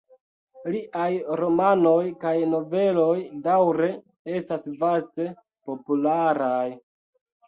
Liaj 0.75 1.07
romanoj 1.41 1.99
kaj 2.23 2.31
noveloj 2.53 3.17
daŭre 3.47 3.89
estas 4.39 4.65
vaste 4.85 5.29
popularaj. 5.69 6.65